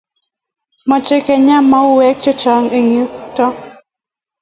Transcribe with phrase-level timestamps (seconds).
[0.87, 3.45] Much kenyaa mionwek che chang' eng' yuto